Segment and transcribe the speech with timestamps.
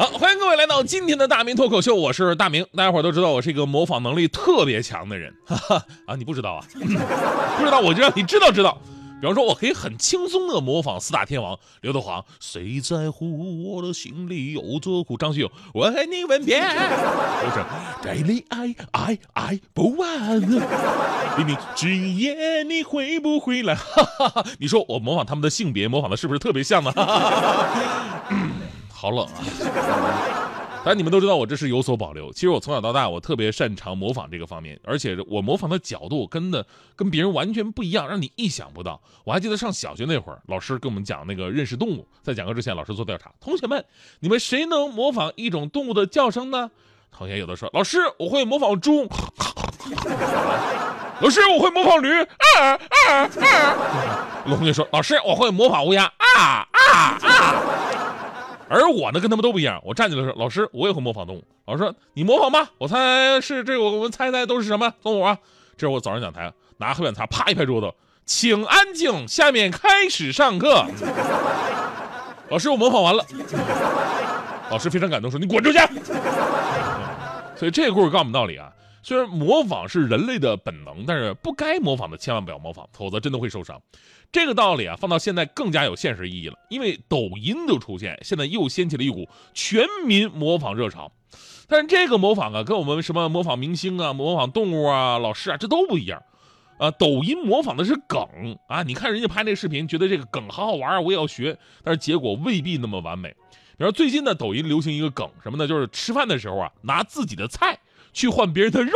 [0.00, 2.64] 好，欢迎各位来到今天的大明脱口秀，我是大明。
[2.74, 6.64] 大家伙都知道我是一个模仿能力特别强的人，哈哈啊，你不知道啊？
[6.72, 8.78] 不知道我就让你知道知道。
[9.20, 15.18] 比方说，我可以很轻松的模仿四大天王刘德华，谁在乎我的心里有多苦？
[15.18, 20.40] 张学友，我和你吻别，我是带你爱爱爱不完。
[21.36, 23.74] 黎明，今夜你会不会来？
[23.74, 26.90] 哈哈哈，你说我模仿他们的性别，模仿的是不是特别像呢？
[26.90, 27.66] 哈哈哈。
[29.00, 29.40] 好冷啊！
[30.84, 32.30] 但你们都知道我这是有所保留。
[32.32, 39.00] 其实我从小到大，我特别擅长模仿这个方面，而且我模仿的角度跟的跟别人完全不一样，让你意想不到。
[39.24, 43.82] 我还记得上小学那会儿，老师跟我们讲那个认识动物，在讲课之前，老师做调查，同学们，
[44.20, 46.70] 你们谁能模仿一种动物的叫声呢？
[47.10, 49.08] 同学有的说，老师我会模仿猪，
[51.20, 54.26] 老师我会模仿驴，啊啊啊！
[54.46, 57.62] 同学说，老师我会模仿乌鸦，啊啊啊！
[58.70, 59.82] 而我呢，跟他们都不一样。
[59.84, 65.36] 我站起来说：“老师，我也会模仿动物。”老师说：“你模仿吧，我猜是这，我们猜猜都是什么动物啊？”
[65.76, 67.92] 这是我早上讲台，拿黑板擦，啪一拍桌子，
[68.24, 70.86] 请安静，下面开始上课。
[72.48, 73.26] 老师，我模仿完了。
[74.70, 75.78] 老师非常感动，说：“你滚出去。
[77.58, 78.70] ”所以这个故事告诉我们道理啊。
[79.02, 83.80] 虽然模仿是人类的本能，但是不该模仿的千万不要模仿，否则真的会受伤。
[84.30, 86.56] 这个道理啊，放到现在更加有现实意义了。
[86.68, 91.10] 因为抖音的出现，现在又掀起了一股全民模仿热潮。
[91.66, 96.22] 但是这个模仿啊，跟我们什么模仿明星啊、模仿动物啊、老师啊，这都不一样。
[96.78, 98.26] 啊，抖音模仿的是梗
[98.68, 103.34] 啊，你看人家拍那视频，觉得这个梗好好玩啊，我也要学，但是结果未必那么完美。
[103.76, 105.66] 比如最近呢，抖音流行一个梗什么呢？
[105.66, 107.78] 就是吃饭的时候啊，拿自己的菜。
[108.12, 108.92] 去换别人的肉，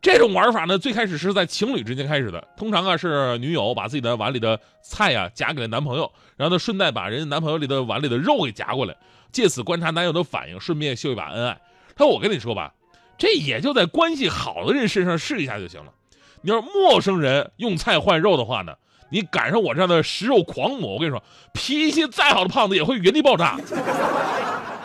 [0.00, 2.48] 这种玩法呢，最开始是在情侣之间开始的。
[2.56, 8.96] 通常啊，是女友把自己的碗里的菜呀夹给了男朋友，然后呢，顺带把人家男朋友里的碗里的肉给夹过来，
[9.30, 11.60] 借此观察男友的反应，顺便秀一把恩爱。
[11.94, 12.72] 他说：“我跟你说吧，
[13.18, 15.92] 这也就在关系好的人身上试一下就行了。
[16.40, 18.74] 你要是陌生人用菜换肉的话呢，
[19.10, 21.22] 你赶上我这样的食肉狂魔，我跟你说，
[21.52, 23.58] 脾气再好的胖子也会原地爆炸。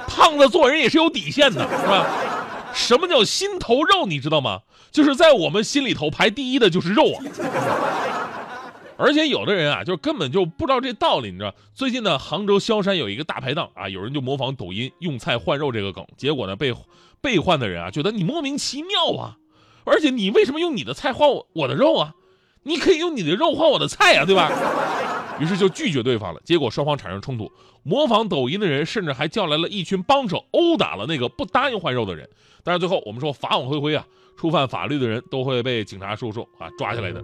[0.07, 2.06] 胖子做人也是有底线的，是吧？”
[2.77, 4.05] 什么叫心头肉？
[4.05, 4.61] 你知道吗？
[4.91, 7.19] 就是在我们心里头排第一的就是肉啊！
[8.97, 11.53] 而且有的人啊，就根本就不知道这道理，你知道？
[11.73, 16.73] 最近呢，杭州萧山有一个大排档啊，有人就模仿抖音用菜换肉这个梗，结果呢，被
[17.19, 19.38] 被换的人啊，觉得你莫名其妙啊！
[19.83, 22.13] 而且你为什么用你的菜换我我的肉啊？
[22.63, 24.51] 你可以用你的肉换我的菜呀，对吧？
[25.40, 27.52] 于是就拒绝对方了，结果双方产生冲突。
[27.84, 32.30] 模仿抖音的人甚至还叫来了一群帮手，殴打了那个不答应换肉的人。
[32.64, 34.06] 但是最后我们说法网恢恢啊，
[34.36, 37.24] 触犯法律的人都会被警察叔叔啊抓下来的。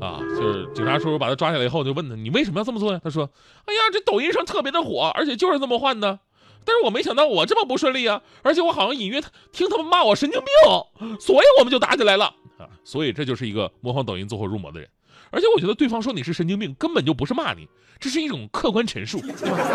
[0.00, 3.30] 啊，就是警察叔叔把他抓下来以后，就问他：“你为什么要这么做呀？”他说
[3.66, 6.18] ：“哎呀，这抖音上特别的火，而且就是这么换的。
[6.64, 9.20] 但是我没想到我这么不顺利啊，而且我好像隐约
[9.52, 12.24] 听他们骂我神经病，所以我们就打起来了
[12.58, 12.66] 啊。
[12.82, 14.88] 所以这就是一个模仿抖音走火入魔的人。”
[15.32, 17.66] 而且我觉得对方说你是神经病，根本就不是骂你，
[17.98, 19.20] 这是一种客观陈述。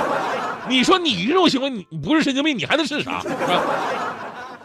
[0.69, 3.19] 你说你这种行为，你不是神经病，你还能是啥？
[3.21, 3.63] 是吧？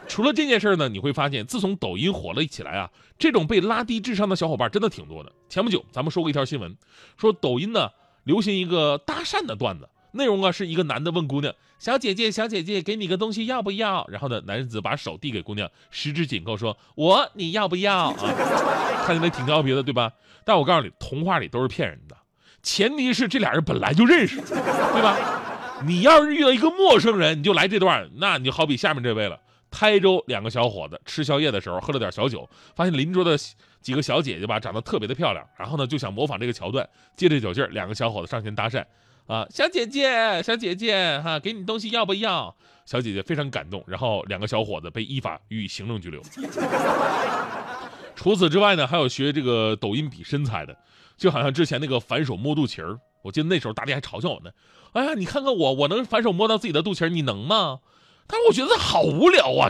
[0.06, 5.32] 除了这件事呢，你会发现，自从抖音火了起来啊，这种被拉低智商的小伙伴真的挺多的。
[5.48, 6.76] 前不久咱们说过一条新闻，
[7.16, 7.88] 说抖音呢
[8.24, 9.88] 流行一个搭讪的段子。
[10.14, 20.12] 内容啊，是一个男的问姑娘：“小姐姐，小姐姐，给你个东西要不要？”然后呢，男子把手递给姑娘，十指紧扣，说：“我，你要不要？”啊，看起来挺调皮的，对吧？
[20.44, 22.16] 但我告诉你，童话里都是骗人的，
[22.62, 25.16] 前提是这俩人本来就认识，对吧？
[25.84, 29.38] 你要是遇到一个陌生人，你就来这段，那你就好比下面这位了。
[29.70, 33.36] 台州两个小伙子吃宵夜的时候喝了点小酒，发现邻桌的
[33.80, 38.84] 几个小姐姐吧长得特别的漂亮，然后呢就想模仿这个桥段，借着酒劲儿，两个小伙子上前搭讪。
[39.26, 42.54] 啊，小姐姐，小姐姐，哈，给你东西要不要？
[42.84, 46.20] 小姐姐非常感动，然后两个小伙子被依法予以行政拘留。
[48.22, 50.76] 除此之外呢，还有学这个抖音比身材的，
[51.16, 54.50] 就好像之前那个反手摸肚脐儿，我记得那时候大家还嘲笑我呢。
[54.92, 57.80] 哎呀，你看看我，我能反手摸到自己的肚脐儿，你能吗？
[58.28, 59.68] 但是我觉得好无聊啊！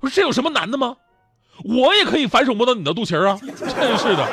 [0.00, 0.98] 我说这有什么难的吗？
[1.64, 3.40] 我也可以反手摸到你的肚脐儿啊！
[3.40, 4.28] 真是的。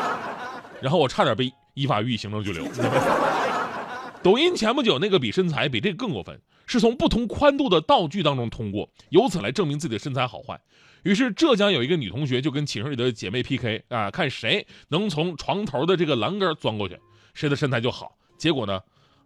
[0.81, 2.67] 然后我差点被依法予以行政拘留。
[4.21, 6.37] 抖音前不久那个比身材比这个更过分，
[6.71, 10.57] 是从不同宽度的道具当中通过，由此来证明自己的身材好坏。
[11.03, 16.97] 于是浙江有一个女同学就跟寝室里的姐妹 PK 啊，看谁能从床头的这个栏杆钻过去，
[17.33, 18.15] 谁的身材就好。
[18.37, 18.79] 结果呢，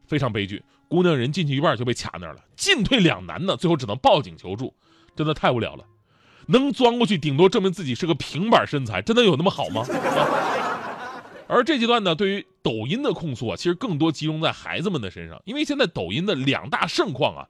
[0.08, 4.74] 非常悲剧，姑娘人进去一半就被卡那儿了，进退两难呢，最后只能报警求助，
[5.16, 5.86] 真的太无聊了。
[6.48, 9.86] 能钻过去，顶多证明自己是个平板身材，真的有那么好吗？
[11.48, 17.48] 而这阶段呢，对于抖音的控诉啊，其实更多集中在孩子们的身上，因为现在抖音的两大盛况啊，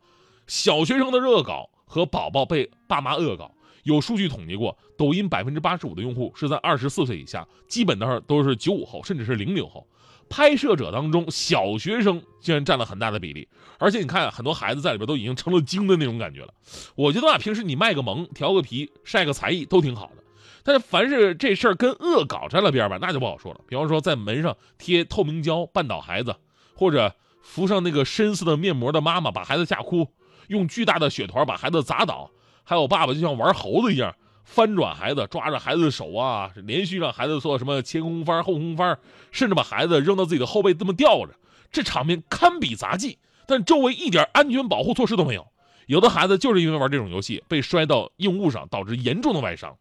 [0.47, 3.51] 小学生的恶搞和宝宝被爸妈恶搞。
[3.83, 9.87] 有数据统计过，抖音百分之八十五的用户是在二十四岁以下，基本上都是九五后，甚至是零零后。
[10.27, 13.47] 拍摄者当中，小学生竟然占了很大的比例，
[13.77, 16.51] 而且你看，很多孩子在里边都已经成了精的那种感觉了。
[16.95, 20.23] 我觉得啊，平时你卖个萌、调个皮、晒个才艺都挺好的，
[20.65, 23.61] 但是凡是这事儿跟恶搞沾了边吧，那就不好说了。
[23.67, 26.35] 比方说，在门上贴透明胶绊倒孩子，
[26.75, 27.13] 或者
[27.43, 30.07] 敷上那个深色的面膜的妈妈把孩子吓哭，
[30.47, 32.31] 用巨大的雪团把孩子砸倒，
[32.63, 34.15] 还有爸爸就像玩猴子一样。
[34.43, 38.97] 翻转孩子，抓着孩子的手啊，连续让孩子做什么前空翻、后空翻，
[39.31, 41.33] 甚至把孩子扔到自己的后背这么吊着，
[41.71, 43.19] 这场面堪比杂技。
[43.47, 45.47] 但周围一点安全保护措施都没有，
[45.85, 49.75] 有的孩子就是因为玩这种游戏被摔到硬物上，导致严重的外伤。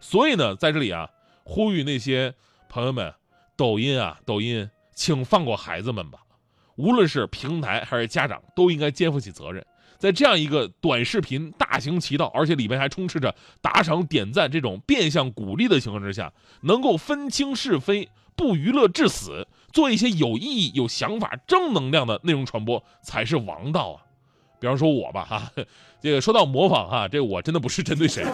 [0.00, 1.08] 所以呢，在这里啊，
[1.44, 2.34] 呼吁那些
[2.68, 3.12] 朋友们，
[3.56, 6.18] 抖音啊，抖音，请放过孩子们吧。
[6.76, 9.64] 无论是平台还是家长，都应该肩负起责任。
[9.96, 16.32] 在这样一个短视频大行其道，而且里面还充斥着打赏点赞这种变相鼓励的情况之下，
[16.62, 24.02] 能够分清是非，不娱乐至死，做一些有意义、有想法、正能量的内容传播才是王道啊！
[24.60, 25.50] 比方说我吧，哈，
[26.02, 28.24] 这个说到模仿哈，这我真的不是针对谁。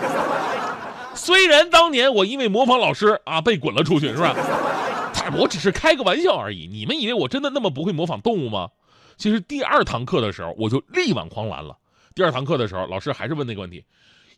[1.15, 4.35] 虽然当年我因为模仿老师啊被滚了出去，是吧？
[5.15, 6.67] 但我只是开个玩笑而已。
[6.67, 8.71] 你们以为我真的那么不会模仿动物吗？
[9.17, 11.77] 其实第二堂课的时候，我就力挽狂澜了。
[12.15, 13.85] 第二堂课的时候，老师还是问那个问题：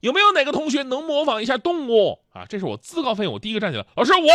[0.01, 2.45] 有没有哪个同学能模仿一下动物啊？
[2.49, 3.87] 这是我自告奋勇，我第一个站起来。
[3.95, 4.29] 老师，我。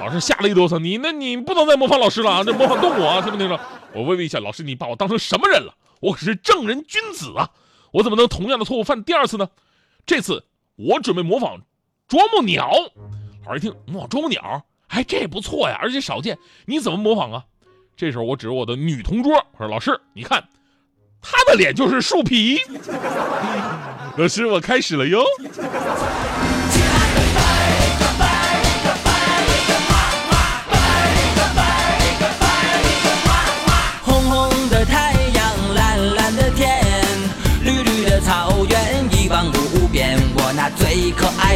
[0.00, 2.42] 老师吓了一哆嗦，你那你不能再模仿老师了啊！
[2.44, 3.60] 这模仿动物啊，听不听着？
[3.94, 5.74] 我微微一笑，老师，你把我当成什么人了？
[6.00, 7.50] 我可是正人君子啊！
[7.92, 9.48] 我怎么能同样的错误犯第二次呢？
[10.06, 10.44] 这次
[10.78, 11.60] 我准备模仿
[12.06, 12.70] 啄木鸟。
[13.44, 16.38] 老师一听，模仿啄木鸟，哎，这不错呀，而且少见。
[16.66, 17.44] 你怎么模仿啊？
[17.96, 20.48] 这时候我指着我的女同桌，我说：“老师，你看，
[21.20, 22.58] 她的脸就是树皮。”
[24.16, 25.24] 老师，我开始了哟。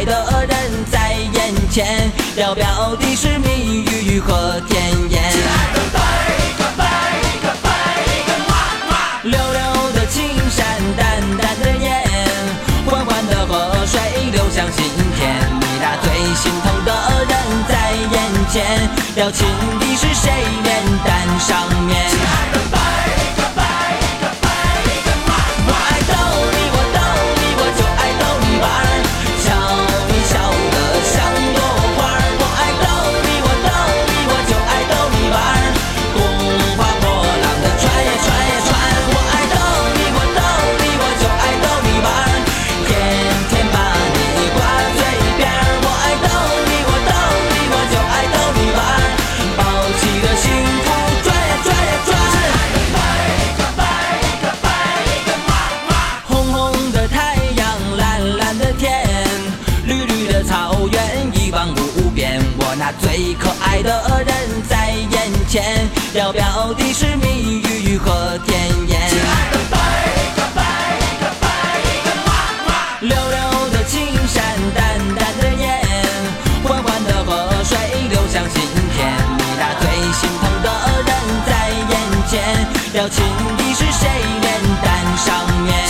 [0.05, 5.99] 的人在眼前要表的是蜜语和甜言亲爱的贝
[6.57, 6.83] 壳贝
[7.41, 7.69] 壳贝
[8.25, 8.53] 壳哇
[8.89, 8.91] 哇
[9.23, 10.65] 溜溜的青山
[10.97, 12.03] 淡淡的烟
[12.85, 13.99] 缓缓的河水
[14.31, 14.83] 流向心
[15.15, 16.91] 田你那最心疼的
[17.29, 19.47] 人在眼前要亲
[19.79, 20.31] 的是谁
[20.63, 22.43] 脸蛋上面。
[66.15, 69.09] 要表达的是蜜语和甜言。
[69.09, 69.75] 亲爱的，拜
[70.35, 70.61] 个拜
[71.19, 71.47] 个拜
[72.05, 72.29] 个妈
[72.67, 72.69] 妈。
[73.01, 74.43] 溜溜的青山，
[74.75, 75.81] 淡淡的烟，
[76.63, 77.75] 缓缓的河水
[78.11, 78.61] 流向心
[78.95, 79.11] 田。
[79.37, 80.69] 你那最心疼的
[81.01, 81.11] 人
[81.47, 81.51] 在
[81.89, 81.91] 眼
[82.29, 83.25] 前，要情
[83.57, 84.07] 敌是谁？
[84.41, 85.82] 脸蛋上面。